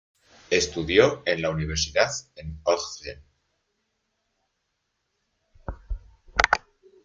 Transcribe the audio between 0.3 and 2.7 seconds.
Estudió en la universidad en